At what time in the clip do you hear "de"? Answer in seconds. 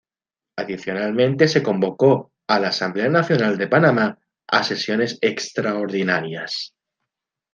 3.59-3.67